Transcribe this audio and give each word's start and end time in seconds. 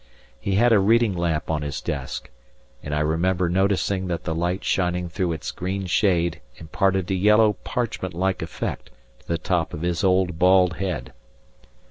He 0.39 0.55
had 0.55 0.73
a 0.73 0.79
reading 0.79 1.13
lamp 1.15 1.51
on 1.51 1.61
his 1.61 1.79
desk, 1.79 2.31
and 2.81 2.91
I 2.95 3.01
remember 3.01 3.49
noticing 3.49 4.07
that 4.07 4.23
the 4.23 4.33
light 4.33 4.63
shining 4.63 5.09
through 5.09 5.33
its 5.33 5.51
green 5.51 5.85
shade 5.85 6.41
imparted 6.55 7.11
a 7.11 7.13
yellow 7.13 7.53
parchment 7.63 8.15
like 8.15 8.41
effect 8.41 8.89
to 9.19 9.27
the 9.27 9.37
top 9.37 9.75
of 9.75 9.83
his 9.83 10.03
old 10.03 10.39
bald 10.39 10.77
head. 10.77 11.13